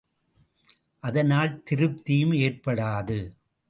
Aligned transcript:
அதனால் 1.03 1.53
திருப்தியும் 1.69 2.33
ஏற்படாது. 2.39 3.19